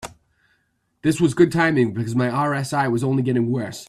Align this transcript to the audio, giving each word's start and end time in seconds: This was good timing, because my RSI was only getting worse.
This 1.03 1.21
was 1.21 1.35
good 1.35 1.51
timing, 1.51 1.93
because 1.93 2.15
my 2.15 2.27
RSI 2.27 2.91
was 2.91 3.03
only 3.03 3.21
getting 3.21 3.51
worse. 3.51 3.79